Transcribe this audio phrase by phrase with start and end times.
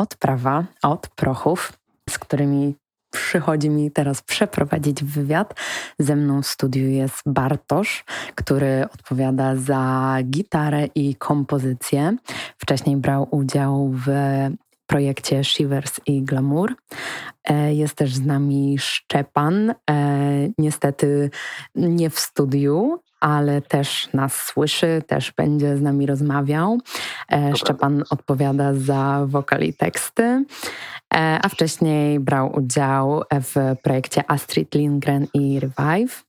[0.00, 1.72] odprawa od prochów,
[2.10, 2.74] z którymi
[3.10, 5.54] przychodzi mi teraz przeprowadzić wywiad.
[5.98, 12.16] Ze mną w studiu jest Bartosz, który odpowiada za gitarę i kompozycję.
[12.58, 14.08] Wcześniej brał udział w
[14.86, 16.74] projekcie Shivers i Glamour.
[17.44, 19.74] E, jest też z nami Szczepan, e,
[20.58, 21.30] niestety
[21.74, 26.78] nie w studiu, ale też nas słyszy, też będzie z nami rozmawiał.
[27.32, 30.44] E, Szczepan odpowiada za wokal i teksty,
[31.42, 36.24] a wcześniej brał udział w projekcie Astrid Lindgren i Revive.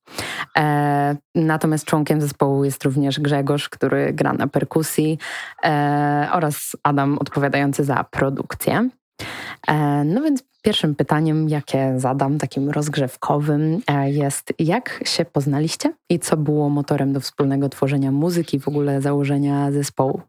[1.36, 5.18] Natomiast członkiem zespołu jest również Grzegorz, który gra na perkusji
[6.32, 8.90] oraz Adam odpowiadający za produkcję.
[10.06, 16.38] No więc Pierwszym pytaniem, jakie zadam, takim rozgrzewkowym, e, jest jak się poznaliście i co
[16.38, 20.22] było motorem do wspólnego tworzenia muzyki, w ogóle założenia zespołu?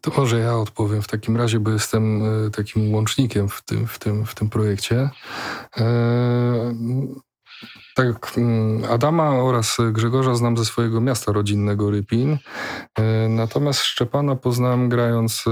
[0.00, 3.98] To może ja odpowiem w takim razie, bo jestem e, takim łącznikiem w tym, w
[3.98, 5.10] tym, w tym projekcie.
[7.94, 12.38] Tak, mm, Adama oraz Grzegorza znam ze swojego miasta rodzinnego Rypin.
[12.98, 15.50] E, natomiast Szczepana poznałem grając e,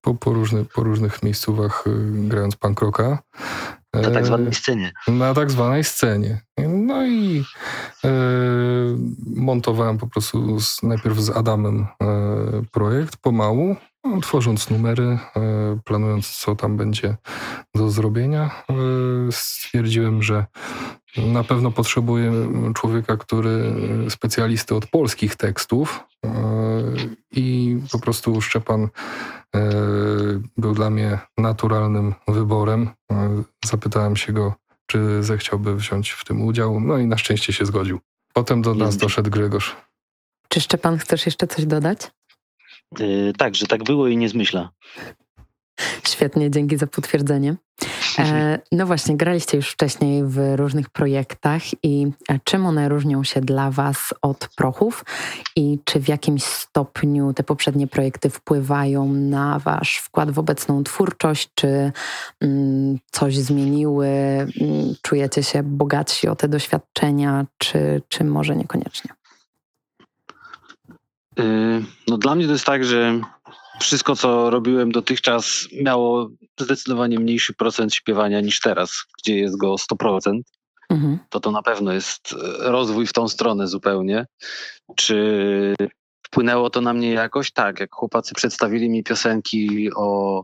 [0.00, 1.90] po, po, różny, po różnych miejscówach, e,
[2.28, 3.18] grając punk rocka.
[4.02, 4.92] Na tak zwanej scenie.
[5.08, 6.40] Na tak zwanej scenie.
[6.68, 7.44] No i
[8.04, 8.10] e,
[9.36, 12.06] montowałem po prostu z, najpierw z Adamem e,
[12.72, 13.76] projekt pomału,
[14.06, 17.16] no, tworząc numery, e, planując co tam będzie
[17.74, 18.62] do zrobienia.
[19.30, 20.46] stwierdziłem, że
[21.16, 22.32] na pewno potrzebuję
[22.74, 23.74] człowieka, który
[24.08, 26.30] specjalisty od polskich tekstów e,
[27.30, 28.88] i po prostu Szczepan e,
[30.56, 32.90] był dla mnie naturalnym wyborem.
[33.12, 34.54] E, zapytałem się go,
[34.86, 38.00] czy zechciałby wziąć w tym udział, no i na szczęście się zgodził.
[38.32, 39.76] Potem do nas doszedł Grzegorz.
[40.48, 42.10] Czy Szczepan chcesz jeszcze coś dodać?
[42.98, 44.70] Yy, tak, że tak było i nie zmyśla.
[46.08, 47.56] Świetnie, dzięki za potwierdzenie.
[48.18, 53.40] E, no właśnie, graliście już wcześniej w różnych projektach i e, czym one różnią się
[53.40, 55.04] dla Was od prochów
[55.56, 61.48] i czy w jakimś stopniu te poprzednie projekty wpływają na Wasz wkład w obecną twórczość,
[61.54, 61.92] czy
[62.40, 64.50] mm, coś zmieniły, mm,
[65.02, 69.10] czujecie się bogatsi o te doświadczenia, czy, czy może niekoniecznie?
[71.40, 73.20] Y, no dla mnie to jest tak, że
[73.80, 76.30] wszystko, co robiłem dotychczas, miało
[76.60, 80.40] zdecydowanie mniejszy procent śpiewania niż teraz, gdzie jest go 100%.
[80.90, 81.18] Mhm.
[81.30, 84.26] To to na pewno jest e, rozwój w tą stronę zupełnie.
[84.96, 85.74] Czy
[86.26, 87.52] wpłynęło to na mnie jakoś?
[87.52, 90.42] Tak, jak chłopacy przedstawili mi piosenki o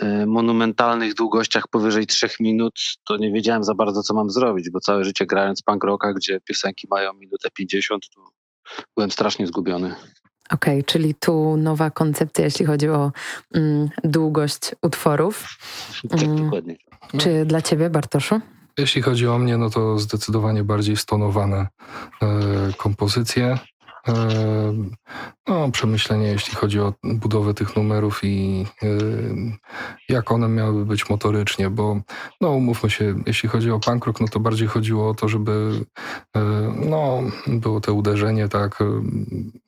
[0.00, 4.80] e, monumentalnych długościach powyżej 3 minut, to nie wiedziałem za bardzo, co mam zrobić, bo
[4.80, 8.20] całe życie grając punk rocka, gdzie piosenki mają minutę 50, to
[8.96, 9.94] byłem strasznie zgubiony.
[10.52, 13.12] Okej, okay, czyli tu nowa koncepcja, jeśli chodzi o
[13.54, 15.58] mm, długość utworów.
[16.10, 16.76] Tak, mm, dokładnie.
[17.18, 18.40] Czy dla ciebie, Bartoszu?
[18.78, 21.66] Jeśli chodzi o mnie, no to zdecydowanie bardziej stonowane
[22.22, 22.28] e,
[22.76, 23.58] kompozycje.
[25.48, 28.66] No, przemyślenie, jeśli chodzi o budowę tych numerów i
[30.08, 32.00] jak one miały być motorycznie, bo
[32.40, 35.84] no umówmy się, jeśli chodzi o punk rock, no to bardziej chodziło o to, żeby
[36.74, 38.78] no, było to uderzenie, tak,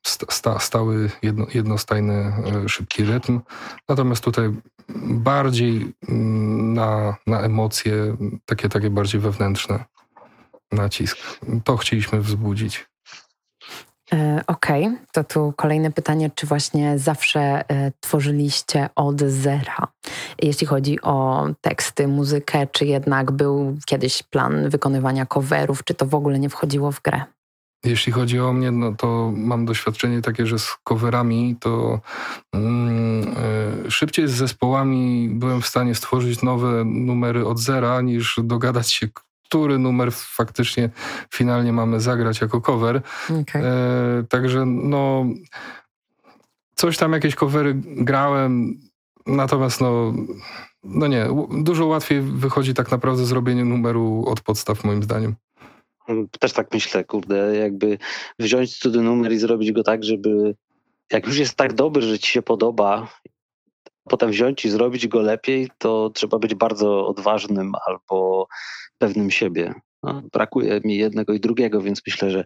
[0.07, 2.33] sta, stały jedno, jednostajny,
[2.65, 3.41] e, szybki rytm.
[3.89, 4.51] Natomiast tutaj
[5.07, 9.85] bardziej mm, na, na emocje, takie, takie bardziej wewnętrzne
[10.73, 11.19] nacisk.
[11.65, 12.87] To chcieliśmy wzbudzić.
[14.13, 14.99] E, okej, okay.
[15.13, 19.89] to tu kolejne pytanie, czy właśnie zawsze e, tworzyliście od zera,
[20.43, 26.15] jeśli chodzi o teksty, muzykę, czy jednak był kiedyś plan wykonywania coverów, czy to w
[26.15, 27.25] ogóle nie wchodziło w grę?
[27.85, 32.01] Jeśli chodzi o mnie, no to mam doświadczenie takie, że z coverami to
[32.53, 33.37] mm,
[33.87, 39.09] y, szybciej z zespołami byłem w stanie stworzyć nowe numery od zera, niż dogadać się,
[39.55, 40.91] który numer faktycznie
[41.35, 43.03] finalnie mamy zagrać jako cover.
[43.43, 43.63] Okay.
[43.63, 45.27] E, także no
[46.75, 48.81] coś tam, jakieś covery grałem,
[49.27, 50.15] natomiast no,
[50.85, 51.27] no nie,
[51.63, 55.35] dużo łatwiej wychodzi tak naprawdę zrobienie numeru od podstaw moim zdaniem.
[56.41, 57.99] Też tak myślę, kurde, jakby
[58.39, 60.55] wziąć cudzy numer i zrobić go tak, żeby
[61.13, 63.09] jak już jest tak dobry, że ci się podoba,
[64.09, 68.49] potem wziąć i zrobić go lepiej, to trzeba być bardzo odważnym albo
[68.99, 69.75] pewnym siebie.
[70.03, 72.45] No, brakuje mi jednego i drugiego, więc myślę, że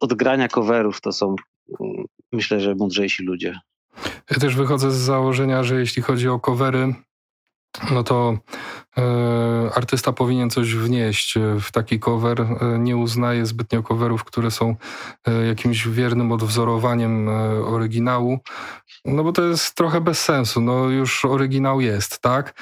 [0.00, 1.36] odgrania coverów to są,
[1.80, 3.58] mm, myślę, że mądrzejsi ludzie.
[4.30, 6.94] Ja też wychodzę z założenia, że jeśli chodzi o covery,
[7.90, 8.38] no to
[9.74, 12.46] artysta powinien coś wnieść w taki cover.
[12.78, 14.76] Nie uznaje zbytnio coverów, które są
[15.46, 17.28] jakimś wiernym odwzorowaniem
[17.64, 18.38] oryginału.
[19.04, 20.60] No bo to jest trochę bez sensu.
[20.60, 22.60] No już oryginał jest, tak?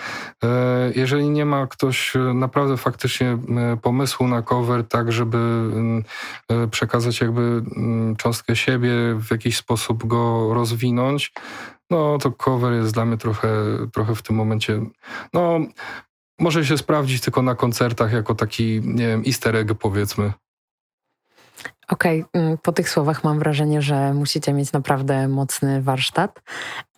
[0.95, 3.39] Jeżeli nie ma ktoś naprawdę faktycznie
[3.83, 6.05] pomysłu na cover, tak żeby mm,
[6.71, 11.33] przekazać jakby mm, cząstkę siebie, w jakiś sposób go rozwinąć,
[11.91, 13.49] no to cover jest dla mnie trochę,
[13.93, 14.81] trochę w tym momencie,
[15.33, 15.61] no
[16.43, 20.33] może się sprawdzić tylko na koncertach jako taki, nie wiem, easter egg powiedzmy.
[21.89, 22.43] Okej, okay.
[22.43, 26.43] Mm, po tych słowach mam wrażenie, że musicie mieć naprawdę mocny warsztat.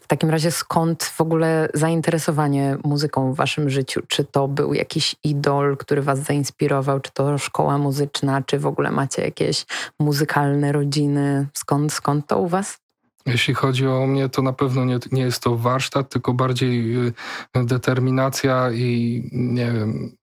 [0.00, 4.00] W takim razie skąd w ogóle zainteresowanie muzyką w waszym życiu?
[4.08, 7.00] Czy to był jakiś idol, który was zainspirował?
[7.00, 8.42] Czy to szkoła muzyczna?
[8.42, 9.66] Czy w ogóle macie jakieś
[10.00, 11.46] muzykalne rodziny?
[11.54, 12.83] Skąd, skąd to u was?
[13.26, 17.12] Jeśli chodzi o mnie, to na pewno nie, nie jest to warsztat, tylko bardziej y,
[17.54, 20.16] determinacja i nie wiem,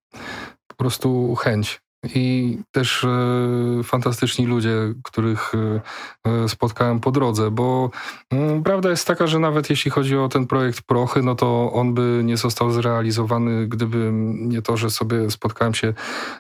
[0.68, 5.82] po prostu chęć i też e, fantastyczni ludzie, których e,
[6.44, 7.90] e, spotkałem po drodze, bo
[8.30, 11.94] mm, prawda jest taka, że nawet jeśli chodzi o ten projekt Prochy, no to on
[11.94, 15.94] by nie został zrealizowany, gdyby nie to, że sobie spotkałem się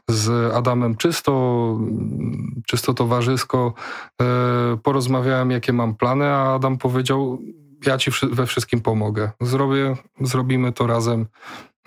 [0.10, 1.78] z Adamem czysto,
[2.68, 3.74] czysto towarzysko,
[4.84, 7.40] porozmawiałem, jakie mam plany, a Adam powiedział,
[7.86, 9.32] ja ci we wszystkim pomogę.
[9.42, 11.26] Zrobię, zrobimy to razem.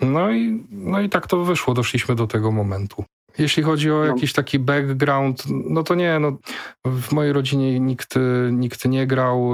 [0.01, 3.05] No i, no i tak to wyszło, doszliśmy do tego momentu.
[3.37, 4.05] Jeśli chodzi o no.
[4.05, 6.37] jakiś taki background, no to nie, no,
[6.85, 8.15] w mojej rodzinie nikt,
[8.51, 9.51] nikt nie grał.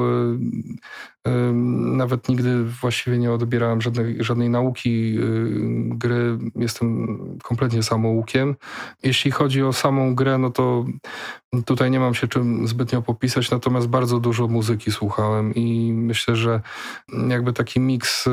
[1.81, 5.25] Nawet nigdy właściwie nie odbierałem żadnej, żadnej nauki y,
[5.97, 6.37] gry.
[6.55, 8.55] Jestem kompletnie samoukiem.
[9.03, 10.85] Jeśli chodzi o samą grę, no to
[11.65, 16.61] tutaj nie mam się czym zbytnio popisać, natomiast bardzo dużo muzyki słuchałem i myślę, że
[17.27, 18.31] jakby taki miks y,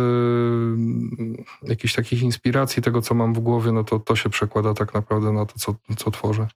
[1.63, 5.33] jakichś takich inspiracji, tego co mam w głowie, no to to się przekłada tak naprawdę
[5.33, 6.49] na to, co, co tworzę.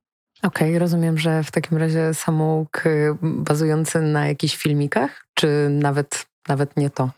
[0.43, 6.27] Okej, okay, rozumiem, że w takim razie samouk y, bazujący na jakichś filmikach, czy nawet,
[6.49, 7.11] nawet nie to?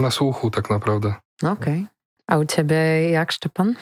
[0.00, 1.14] Na słuchu tak naprawdę.
[1.42, 1.52] Okej.
[1.52, 1.86] Okay.
[2.26, 3.74] A u ciebie jak, Szczepan?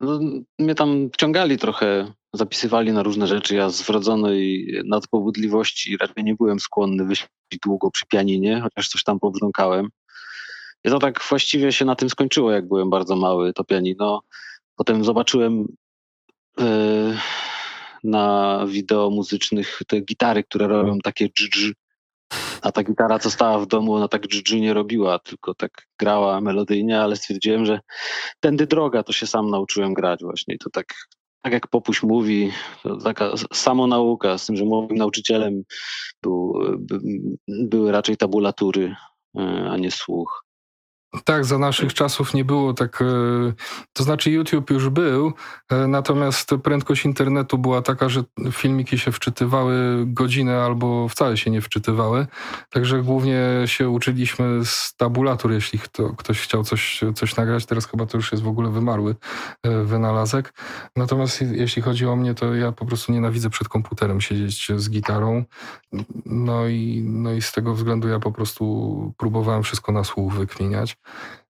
[0.00, 0.20] No,
[0.58, 3.54] mnie tam wciągali trochę, zapisywali na różne rzeczy.
[3.54, 9.20] Ja z wrodzonej nadpobudliwości raczej nie byłem skłonny wyśpić długo przy pianinie, chociaż coś tam
[9.20, 9.88] pobrząkałem.
[10.84, 14.20] I to tak właściwie się na tym skończyło, jak byłem bardzo mały, to pianino.
[14.76, 15.66] Potem zobaczyłem
[18.04, 21.72] na wideo muzycznych te gitary, które robią takie dż,
[22.62, 26.40] a ta gitara, co stała w domu, ona tak dż nie robiła, tylko tak grała
[26.40, 27.80] melodyjnie, ale stwierdziłem, że
[28.40, 30.54] tędy droga, to się sam nauczyłem grać właśnie.
[30.54, 30.94] I to tak,
[31.42, 35.62] tak jak Popuś mówi, to taka samonauka, z tym, że moim nauczycielem
[36.22, 36.98] był, by,
[37.48, 38.94] były raczej tabulatury,
[39.38, 40.44] e, a nie słuch.
[41.24, 43.02] Tak, za naszych czasów nie było tak.
[43.02, 43.04] E,
[43.92, 45.32] to znaczy, YouTube już był,
[45.70, 48.22] e, natomiast prędkość internetu była taka, że
[48.52, 52.26] filmiki się wczytywały godzinę albo wcale się nie wczytywały.
[52.70, 57.66] Także głównie się uczyliśmy z tabulatur, jeśli kto, ktoś chciał coś, coś nagrać.
[57.66, 59.16] Teraz chyba to już jest w ogóle wymarły
[59.62, 60.54] e, wynalazek.
[60.96, 65.44] Natomiast jeśli chodzi o mnie, to ja po prostu nienawidzę przed komputerem siedzieć z gitarą.
[66.26, 70.99] No i, no i z tego względu ja po prostu próbowałem wszystko na słuch wykminiać.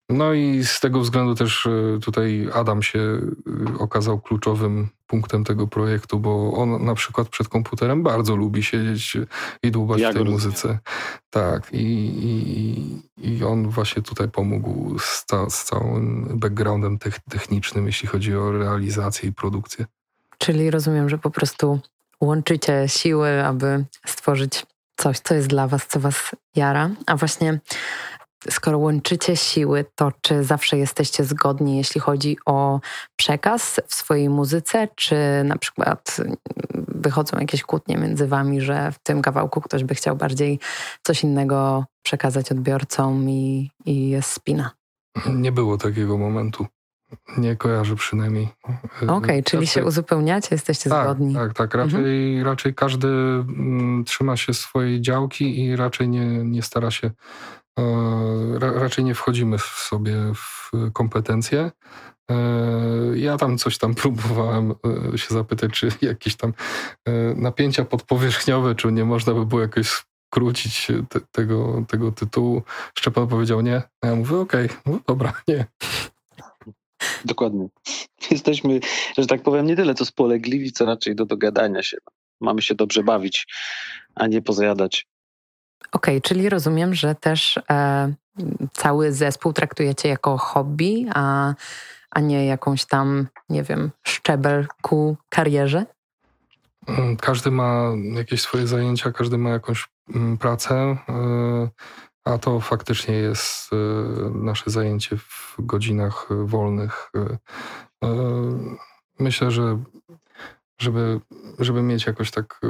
[0.10, 5.68] No i z tego względu też e, tutaj Adam się e, okazał kluczowym punktem tego
[5.68, 9.18] projektu, bo on na przykład przed komputerem bardzo lubi siedzieć
[9.64, 10.80] i dłubać ja w tej muzyce.
[11.30, 16.98] Tak, i, i, i on właśnie tutaj pomógł z, ca z całym backgroundem
[17.30, 19.86] technicznym, jeśli chodzi o realizację i produkcję.
[20.38, 21.80] Czyli rozumiem, że po prostu
[22.22, 24.66] łączycie siły, aby stworzyć
[24.98, 26.90] coś, co jest dla was, co was jara.
[27.06, 27.60] A właśnie
[28.50, 32.80] skoro łączycie siły, to czy zawsze jesteście zgodni, jeśli chodzi o
[33.16, 36.18] przekaz w swojej muzyce, czy na przykład
[36.88, 40.60] wychodzą jakieś kłótnie między wami, że w tym kawałku ktoś by chciał bardziej
[41.04, 44.72] coś innego przekazać odbiorcom i, i jest spina?
[45.44, 46.66] Nie było takiego momentu.
[47.38, 48.48] Nie kojarzę przynajmniej.
[48.98, 51.34] Okej, okay, czyli się uzupełniacie, jesteście tak, zgodni.
[51.34, 51.74] Tak, tak.
[51.74, 52.46] Raczej, mhm.
[52.46, 57.12] raczej każdy mm, trzyma się swojej działki i raczej nie, nie stara się
[57.78, 61.72] E, raczej nie wchodzimy w sobie w kompetencje.
[62.32, 62.36] E,
[63.16, 64.76] ja tam coś tam próbowałem
[65.14, 66.54] e, się zapytać, czy jakieś tam
[67.36, 72.64] napięcia podpowierzchniowe, czy nie można by było jakoś skrócić te, tego, tego tytułu.
[72.98, 73.82] Szczepan powiedział nie.
[74.02, 75.66] A ja mówię, okej, okay, no dobra, nie.
[77.26, 77.68] Dokładnie.
[78.32, 78.80] Jesteśmy,
[79.18, 81.98] że tak powiem, nie tyle co spolegliwi, co raczej do dogadania się.
[82.42, 83.48] Mamy się dobrze bawić,
[84.16, 85.08] a nie pozajadać.
[85.92, 88.14] Okej, okay, czyli rozumiem, że też e,
[88.74, 91.54] cały zespół traktujecie jako hobby, a
[92.12, 95.86] a nie jakąś tam, nie wiem, szczebel ku karierze?
[96.88, 100.98] Mm, każdy ma jakieś swoje zajęcia, każdy ma jakąś mm, pracę,
[102.26, 103.70] a to faktycznie jest
[104.34, 107.12] nasze zajęcie w godzinach wolnych.
[109.20, 109.84] Myślę, że
[110.82, 111.22] żeby,
[111.60, 112.62] żeby mieć jakoś tak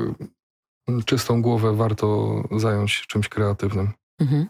[1.05, 3.91] czystą głowę, warto zająć się czymś kreatywnym.
[4.19, 4.47] Mhm.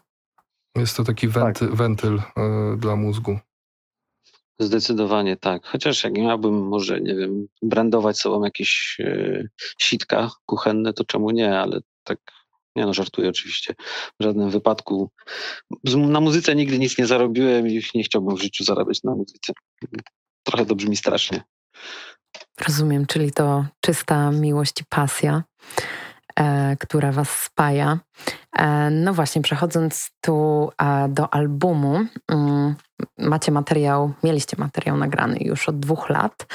[0.75, 1.75] Jest to taki wenty, tak.
[1.75, 3.39] wentyl y, dla mózgu.
[4.59, 5.65] Zdecydowanie tak.
[5.65, 11.59] Chociaż jak miałbym może, nie wiem, brandować sobą jakieś y, sitka kuchenne, to czemu nie,
[11.59, 12.19] ale tak,
[12.75, 13.75] nie no, żartuję oczywiście.
[14.19, 15.11] W żadnym wypadku.
[15.83, 19.53] Na muzyce nigdy nic nie zarobiłem i nie chciałbym w życiu zarabiać na muzyce.
[20.43, 21.43] Trochę to brzmi strasznie.
[22.67, 25.43] Rozumiem, czyli to czysta miłość i pasja.
[26.37, 27.99] E, która Was spaja.
[28.53, 32.75] E, no właśnie, przechodząc tu e, do albumu, mm,
[33.17, 36.47] macie materiał, mieliście materiał nagrany już od dwóch lat,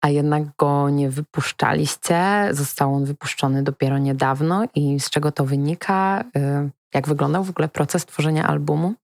[0.00, 2.48] a jednak go nie wypuszczaliście.
[2.50, 6.24] Został on wypuszczony dopiero niedawno i z czego to wynika?
[6.94, 8.94] Jak wyglądał w ogóle proces tworzenia albumu?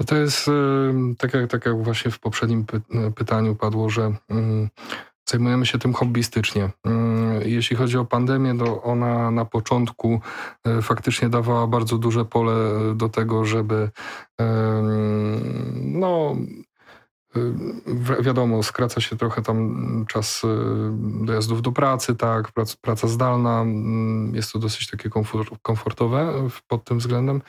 [0.00, 0.46] No to jest
[1.18, 2.66] tak jak, tak jak właśnie w poprzednim
[3.14, 4.68] pytaniu padło, że mm,
[5.28, 6.70] Zajmujemy się tym hobbystycznie.
[6.84, 10.20] Mm, jeśli chodzi o pandemię, to ona na początku
[10.64, 12.54] e, faktycznie dawała bardzo duże pole
[12.94, 13.90] do tego, żeby
[15.82, 16.36] no,
[18.20, 20.42] Wiadomo, skraca się trochę tam czas
[21.24, 23.64] dojazdów do pracy, tak, praca, zdalna,
[24.32, 25.10] jest to dosyć takie
[25.62, 26.32] komfortowe
[26.68, 27.42] pod tym względem.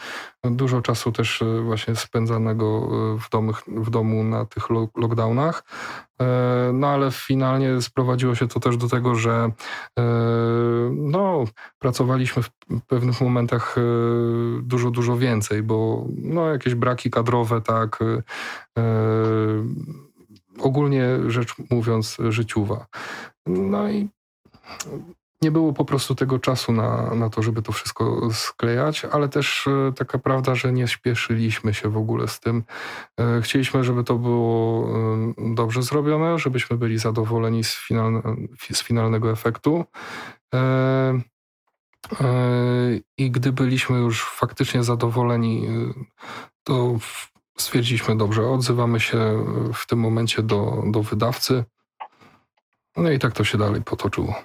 [0.43, 5.63] Dużo czasu też właśnie spędzanego w, domu, w domu na tych lockdownach.
[6.21, 9.51] E, no ale finalnie sprowadziło się to też do tego, że
[10.00, 10.03] e,
[10.91, 11.43] no,
[11.79, 12.50] pracowaliśmy w
[12.88, 13.75] pewnych momentach
[14.62, 18.00] dużo, dużo więcej, bo no, jakieś braki kadrowe, tak,
[20.59, 22.86] ogólnie rzecz mówiąc, życiowa.
[23.45, 24.09] No i
[25.41, 29.67] nie było po prostu tego czasu na, na to, żeby to wszystko sklejać, ale też
[29.67, 32.63] e, taka prawda, że nie śpieszyliśmy się w ogóle z tym.
[33.20, 38.22] E, chcieliśmy, żeby to było e, dobrze zrobione, żebyśmy byli zadowoleni z, finalne,
[38.72, 39.86] z finalnego efektu.
[43.17, 45.67] I gdy byliśmy już faktycznie zadowoleni,
[46.63, 46.98] to
[47.58, 51.63] stwierdziliśmy, dobrze, odzywamy się w tym momencie do, do wydawcy.
[52.98, 54.36] No i tak to się dalej potoczyło.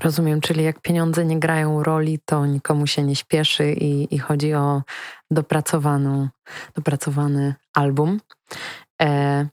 [0.00, 4.54] Rozumiem, czyli jak pieniądze nie grają roli, to nikomu się nie śpieszy i, i chodzi
[4.54, 4.82] o
[5.30, 6.28] dopracowaną,
[6.74, 8.20] dopracowany album.
[9.02, 9.46] E,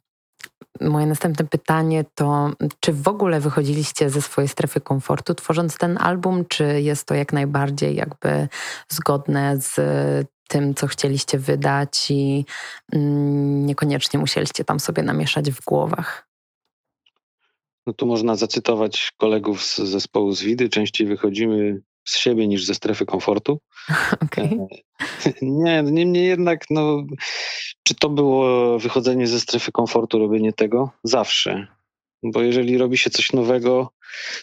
[0.82, 6.46] moje następne pytanie to, czy w ogóle wychodziliście ze swojej strefy komfortu tworząc ten album,
[6.46, 8.48] czy jest to jak najbardziej jakby
[8.90, 9.76] zgodne z
[10.48, 12.46] tym, co chcieliście wydać i
[12.94, 16.29] mm, niekoniecznie musieliście tam sobie namieszać w głowach?
[17.90, 20.70] No tu można zacytować kolegów z zespołu z Widy.
[20.70, 23.60] Częściej wychodzimy z siebie niż ze strefy komfortu.
[24.26, 24.44] Okay.
[25.26, 27.04] E, nie, niemniej jednak, no,
[27.84, 30.90] czy to było wychodzenie ze strefy komfortu, robienie tego?
[31.04, 31.68] Zawsze.
[32.24, 33.94] Bo jeżeli robi się coś nowego,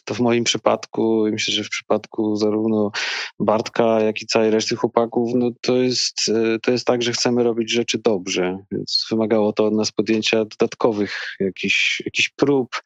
[0.05, 2.91] to w moim przypadku, i myślę, że w przypadku zarówno
[3.39, 7.43] Bartka, jak i całej reszty chłopaków, no to jest, e, to jest tak, że chcemy
[7.43, 12.83] robić rzeczy dobrze, więc wymagało to od nas podjęcia dodatkowych jakichś, jakichś prób,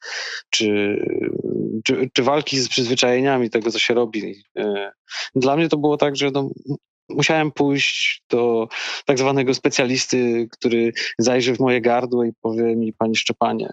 [0.50, 0.96] czy,
[1.84, 4.44] czy, czy walki z przyzwyczajeniami tego, co się robi.
[4.58, 4.92] E,
[5.34, 6.50] dla mnie to było tak, że no,
[7.08, 8.68] musiałem pójść do
[9.06, 13.70] tak zwanego specjalisty, który zajrzy w moje gardło i powie mi, panie Szczepanie,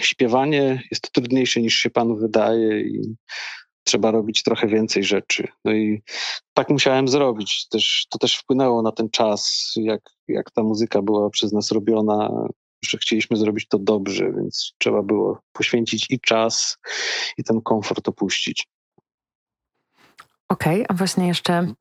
[0.00, 3.16] śpiewanie jest trudniejsze niż się panu wydaje i
[3.84, 5.48] trzeba robić trochę więcej rzeczy.
[5.64, 6.02] No i
[6.54, 7.68] tak musiałem zrobić.
[7.68, 12.30] Też, to też wpłynęło na ten czas, jak, jak ta muzyka była przez nas robiona,
[12.84, 16.78] że chcieliśmy zrobić to dobrze, więc trzeba było poświęcić i czas,
[17.38, 18.66] i ten komfort opuścić.
[20.48, 21.74] Okej, okay, a właśnie jeszcze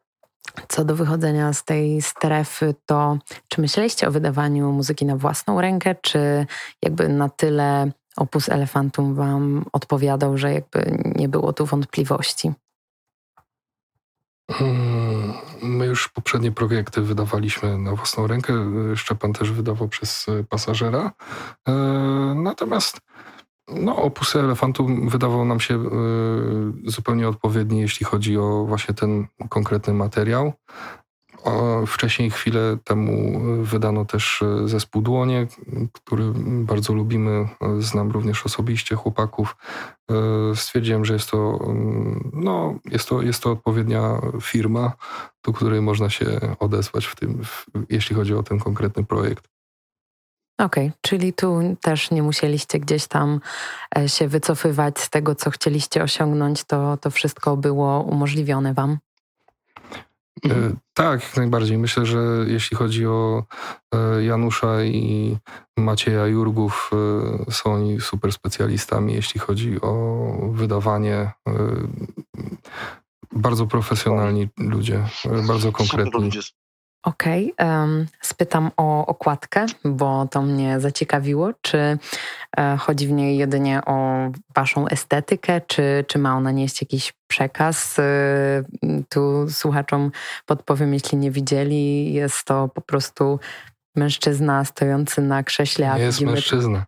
[0.67, 5.95] co do wychodzenia z tej strefy, to czy myśleliście o wydawaniu muzyki na własną rękę,
[6.01, 6.45] czy
[6.81, 12.51] jakby na tyle opus Elefantum wam odpowiadał, że jakby nie było tu wątpliwości?
[14.51, 18.53] Hmm, my już poprzednie projekty wydawaliśmy na własną rękę.
[18.95, 21.11] Szczepan też wydawał przez pasażera.
[21.67, 21.71] E,
[22.35, 22.99] natomiast
[23.67, 25.79] no, opus Elefantum wydawał nam się e,
[26.86, 30.53] zupełnie odpowiedni, jeśli chodzi o właśnie ten konkretny materiał.
[31.88, 35.47] Wcześniej chwilę temu wydano też e, zespół Dłonie,
[35.93, 37.47] który bardzo lubimy.
[37.79, 39.55] Znam również osobiście chłopaków.
[40.12, 40.15] E,
[40.55, 44.91] stwierdziłem, że jest to, mm, no, jest to, jest to odpowiednia firma,
[45.45, 49.56] do której można się odesłać w tym, w, jeśli chodzi o ten konkretny projekt.
[50.57, 53.39] Okej, okay, czyli tu też nie musieliście gdzieś tam
[53.97, 58.97] e, się wycofywać z tego, co chcieliście osiągnąć, to, to wszystko było umożliwione Wam?
[60.45, 60.49] E,
[60.93, 61.77] tak, jak najbardziej.
[61.77, 63.43] Myślę, że jeśli chodzi o
[63.95, 65.37] e, Janusza i
[65.77, 66.91] Macieja Jurgów,
[67.49, 71.31] są oni super specjalistami, jeśli chodzi o wydawanie.
[73.31, 75.03] Bardzo profesjonalni ludzie,
[75.47, 76.29] bardzo konkretni.
[77.07, 77.67] Okej, okay.
[77.67, 81.49] um, spytam o okładkę, bo to mnie zaciekawiło.
[81.61, 81.97] Czy
[82.57, 87.99] e, chodzi w niej jedynie o waszą estetykę, czy, czy ma ona nieść jakiś przekaz?
[87.99, 88.03] E,
[89.09, 90.11] tu słuchaczom
[90.45, 93.39] podpowiem, jeśli nie widzieli, jest to po prostu
[93.95, 95.93] mężczyzna stojący na krześle.
[95.95, 96.85] Nie jest mężczyzna.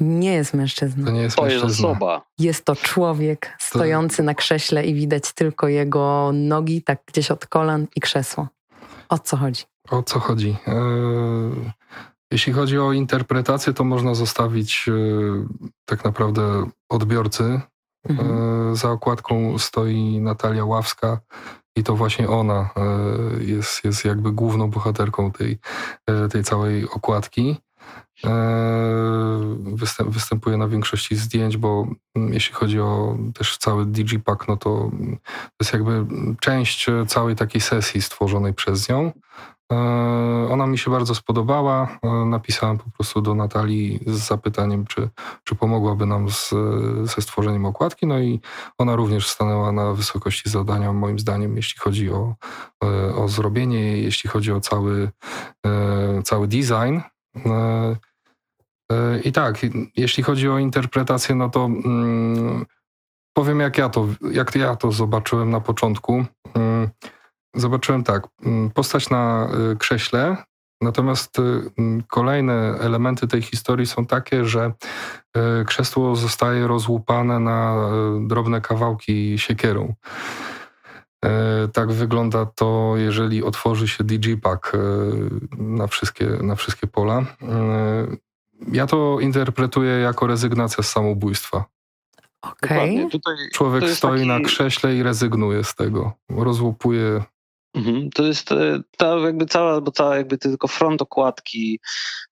[0.00, 1.04] Nie jest mężczyzną.
[1.04, 2.22] To nie jest to jest osoba.
[2.38, 4.22] Jest to człowiek stojący to...
[4.22, 8.48] na krześle i widać tylko jego nogi, tak gdzieś od kolan i krzesło.
[9.08, 9.64] O co chodzi?
[9.90, 10.56] O co chodzi?
[10.66, 10.74] E,
[12.30, 14.92] jeśli chodzi o interpretację, to można zostawić e,
[15.84, 17.44] tak naprawdę odbiorcy.
[17.44, 17.60] E,
[18.08, 18.76] mhm.
[18.76, 21.20] Za okładką stoi Natalia Ławska
[21.76, 22.70] i to właśnie ona
[23.40, 25.58] jest, jest jakby główną bohaterką tej,
[26.30, 27.56] tej całej okładki.
[29.58, 34.90] Występ, występuje na większości zdjęć, bo mm, jeśli chodzi o też cały Digipack, no to
[35.30, 36.06] to jest jakby
[36.40, 39.12] część całej takiej sesji stworzonej przez nią.
[40.50, 41.98] Ona mi się bardzo spodobała.
[42.26, 45.08] Napisałem po prostu do Natalii z zapytaniem, czy,
[45.44, 46.54] czy pomogłaby nam z,
[47.02, 48.06] ze stworzeniem okładki.
[48.06, 48.40] No i
[48.78, 52.34] ona również stanęła na wysokości zadania, moim zdaniem, jeśli chodzi o,
[53.16, 55.10] o zrobienie, jeśli chodzi o cały,
[56.24, 57.00] cały design.
[59.24, 59.58] I tak,
[59.96, 62.66] jeśli chodzi o interpretację, no to mm,
[63.36, 66.24] powiem, jak ja to, jak ja to zobaczyłem na początku.
[66.54, 66.88] Mm,
[67.54, 70.36] zobaczyłem tak, mm, postać na y, krześle,
[70.80, 71.36] natomiast
[72.08, 74.72] kolejne elementy tej historii są takie, że
[75.66, 77.88] krzesło zostaje rozłupane na
[78.20, 79.94] drobne kawałki siekierą.
[81.72, 84.72] Tak wygląda to, jeżeli otworzy się Digipack
[85.58, 87.24] na wszystkie, na wszystkie pola.
[88.72, 91.64] Ja to interpretuję jako rezygnacja z samobójstwa.
[92.40, 93.08] Okay.
[93.52, 94.28] Człowiek stoi taki...
[94.28, 96.12] na krześle i rezygnuje z tego.
[96.28, 97.22] Rozłupuje
[97.76, 98.10] Mhm.
[98.10, 101.80] To jest e, ta jakby cała, bo cała jakby tylko front okładki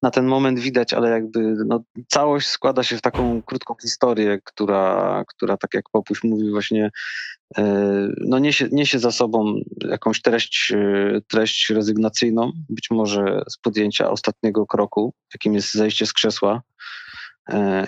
[0.02, 5.24] na ten moment widać, ale jakby no, całość składa się w taką krótką historię, która,
[5.28, 6.90] która tak jak Popuś mówi właśnie
[7.58, 7.62] e,
[8.18, 9.54] no niesie, niesie za sobą
[9.88, 16.12] jakąś treść, e, treść rezygnacyjną, być może z podjęcia ostatniego kroku, jakim jest zejście z
[16.12, 16.62] krzesła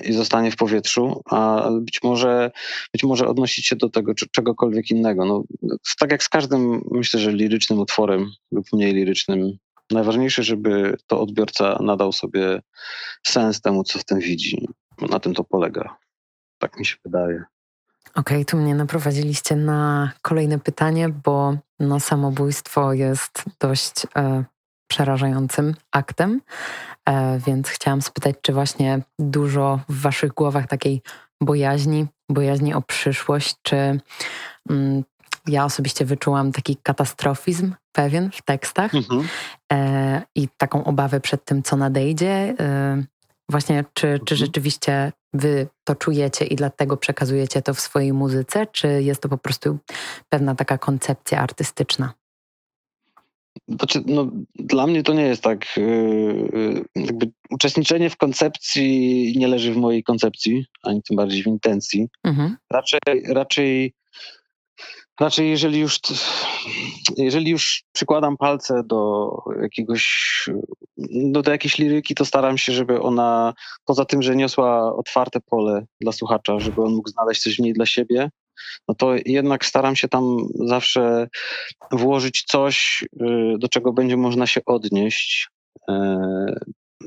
[0.04, 2.50] i zostanie w powietrzu, a być może,
[2.92, 5.24] być może odnosić się do tego czy czegokolwiek innego.
[5.24, 5.44] No,
[5.98, 9.58] tak jak z każdym, myślę, że lirycznym utworem lub mniej lirycznym,
[9.90, 12.62] najważniejsze, żeby to odbiorca nadał sobie
[13.26, 14.68] sens temu, co w tym widzi.
[15.10, 15.96] Na tym to polega.
[16.58, 17.44] Tak mi się wydaje.
[18.14, 24.44] Okej, okay, tu mnie naprowadziliście na kolejne pytanie, bo no, samobójstwo jest dość e,
[24.88, 26.40] przerażającym aktem,
[27.08, 31.02] e, więc chciałam spytać, czy właśnie dużo w Waszych głowach takiej
[31.40, 34.00] bojaźni, bojaźni o przyszłość, czy
[34.70, 35.04] mm,
[35.46, 39.28] ja osobiście wyczułam taki katastrofizm pewien w tekstach mhm.
[39.72, 42.54] e, i taką obawę przed tym, co nadejdzie.
[42.60, 43.02] E,
[43.48, 44.24] właśnie, czy, mhm.
[44.24, 49.28] czy rzeczywiście Wy to czujecie i dlatego przekazujecie to w swojej muzyce, czy jest to
[49.28, 49.78] po prostu
[50.28, 52.12] pewna taka koncepcja artystyczna?
[53.68, 55.78] Znaczy, no, dla mnie to nie jest tak.
[55.78, 61.46] Y, y, jakby uczestniczenie w koncepcji nie leży w mojej koncepcji, ani tym bardziej w
[61.46, 62.08] intencji.
[62.24, 62.56] Mhm.
[62.72, 63.94] Raczej, raczej,
[65.20, 66.00] raczej jeżeli już,
[67.16, 69.30] jeżeli już przykładam palce do
[69.62, 70.44] jakiegoś,
[70.96, 75.86] no, do jakiejś liryki, to staram się, żeby ona, poza tym, że niosła otwarte pole
[76.00, 78.30] dla słuchacza, żeby on mógł znaleźć coś w niej dla siebie,
[78.88, 81.28] no to jednak staram się tam zawsze
[81.92, 85.48] włożyć coś, y, do czego będzie można się odnieść,
[85.90, 85.92] y,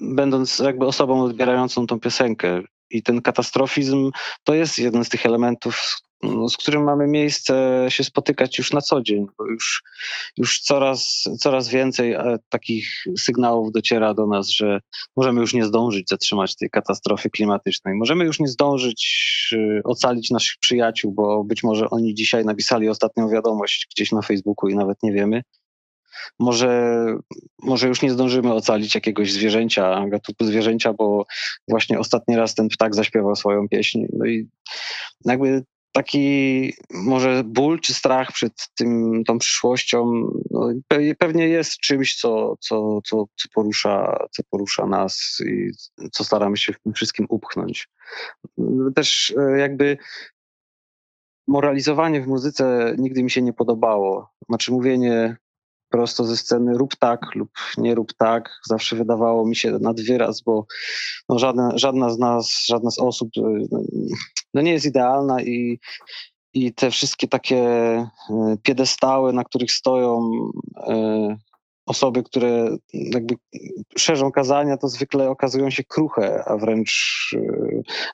[0.01, 2.61] będąc jakby osobą odbierającą tą piosenkę.
[2.91, 4.11] I ten katastrofizm
[4.43, 9.01] to jest jeden z tych elementów, z którym mamy miejsce się spotykać już na co
[9.01, 9.83] dzień, bo już,
[10.37, 14.79] już coraz, coraz więcej e, takich sygnałów dociera do nas, że
[15.15, 17.95] możemy już nie zdążyć zatrzymać tej katastrofy klimatycznej.
[17.95, 23.29] Możemy już nie zdążyć e, ocalić naszych przyjaciół, bo być może oni dzisiaj napisali ostatnią
[23.29, 25.41] wiadomość gdzieś na Facebooku i nawet nie wiemy.
[26.39, 27.05] Może,
[27.63, 31.25] może już nie zdążymy ocalić jakiegoś zwierzęcia, gatunku zwierzęcia, bo
[31.67, 34.05] właśnie ostatni raz ten ptak zaśpiewał swoją pieśń.
[34.13, 34.49] No i
[35.25, 40.69] jakby taki może ból czy strach przed tym, tą przyszłością no,
[41.17, 45.71] pewnie jest czymś, co, co, co, co, porusza, co porusza nas i
[46.11, 47.89] co staramy się w tym wszystkim upchnąć.
[48.95, 49.97] Też e, jakby
[51.47, 54.29] moralizowanie w muzyce nigdy mi się nie podobało.
[54.49, 55.37] Znaczy mówienie
[55.89, 58.49] prosto ze sceny rób tak lub nie rób tak.
[58.65, 60.65] Zawsze wydawało mi się nad wyraz, bo
[61.29, 63.29] no żadna, żadna z nas, żadna z osób
[63.71, 63.79] no,
[64.53, 65.79] no nie jest idealna i,
[66.53, 68.07] i te wszystkie takie e,
[68.63, 70.31] piedestały, na których stoją
[70.77, 71.37] e,
[71.85, 73.35] osoby, które jakby
[73.97, 77.35] szerzą kazania, to zwykle okazują się kruche, a wręcz,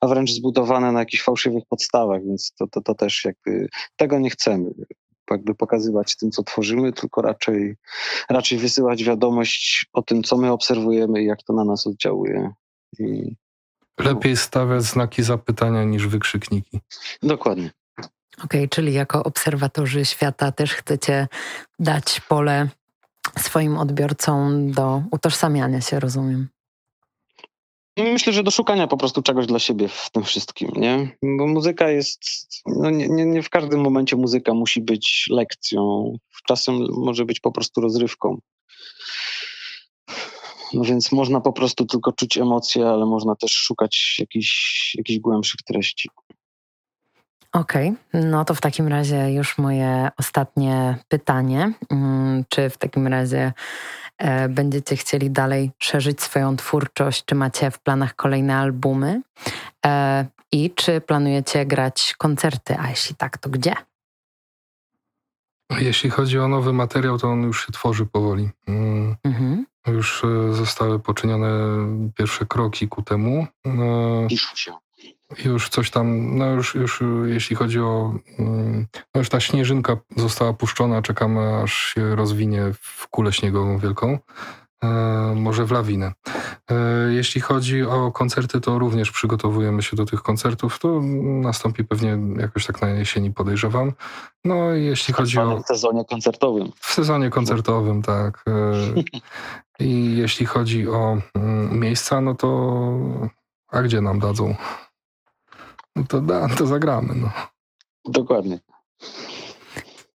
[0.02, 4.30] a wręcz zbudowane na jakichś fałszywych podstawach, więc to, to, to też jakby tego nie
[4.30, 4.72] chcemy
[5.32, 7.76] jakby pokazywać tym, co tworzymy, tylko raczej,
[8.30, 12.52] raczej wysyłać wiadomość o tym, co my obserwujemy i jak to na nas oddziałuje.
[13.00, 13.36] I...
[14.00, 16.80] Lepiej stawiać znaki zapytania niż wykrzykniki.
[17.24, 17.72] Dokładnie.
[18.44, 21.28] Okej, okay, czyli jako obserwatorzy świata też chcecie
[21.80, 22.70] dać pole
[23.40, 26.48] swoim odbiorcom do utożsamiania się, rozumiem.
[27.98, 31.18] Myślę, że do szukania po prostu czegoś dla siebie w tym wszystkim, nie?
[31.38, 32.22] Bo muzyka jest,
[32.66, 36.12] no nie, nie, nie w każdym momencie muzyka musi być lekcją,
[36.48, 38.38] czasem może być po prostu rozrywką.
[40.74, 45.62] No więc można po prostu tylko czuć emocje, ale można też szukać jakichś, jakichś głębszych
[45.62, 46.10] treści.
[47.54, 48.26] Okej, okay.
[48.26, 51.74] no to w takim razie już moje ostatnie pytanie.
[51.90, 53.54] Mm, czy w takim razie
[54.50, 57.26] będziecie chcieli dalej szerzyć swoją twórczość?
[57.26, 59.22] Czy macie w planach kolejne albumy?
[59.86, 62.76] E, I czy planujecie grać koncerty?
[62.80, 63.74] A jeśli tak, to gdzie?
[65.80, 68.50] Jeśli chodzi o nowy materiał, to on już się tworzy powoli.
[68.68, 69.16] Mm.
[69.24, 69.66] Mhm.
[69.88, 71.50] Już e, zostały poczynione
[72.18, 73.48] pierwsze kroki ku temu.
[74.30, 74.85] Piszą się
[75.46, 80.54] już coś tam, no już, już jeśli chodzi o, mm, no już ta śnieżynka została
[80.54, 84.20] puszczona, czekamy aż się rozwinie w kulę śniegową wielką,
[84.84, 84.88] e,
[85.36, 86.14] może w lawinę.
[86.72, 86.76] E,
[87.14, 92.66] jeśli chodzi o koncerty, to również przygotowujemy się do tych koncertów, to nastąpi pewnie jakoś
[92.66, 93.94] tak na jesieni podejrzewam.
[94.46, 95.62] No i jeśli chodzi o...
[95.62, 96.72] W sezonie koncertowym.
[96.80, 98.44] W sezonie koncertowym, tak.
[98.48, 98.74] E,
[99.86, 102.50] I jeśli chodzi o mm, miejsca, no to
[103.76, 104.56] a gdzie nam dadzą?
[105.96, 107.16] No to da, to zagramy.
[107.16, 107.32] No.
[108.06, 108.60] Dokładnie.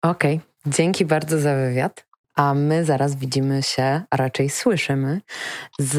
[0.02, 0.72] Okej, okay.
[0.72, 2.08] dzięki bardzo za wywiad.
[2.36, 5.20] A my zaraz widzimy się, a raczej słyszymy
[5.78, 5.96] z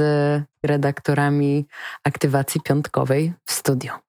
[0.65, 1.67] redaktorami
[2.03, 3.99] aktywacji piątkowej w studio.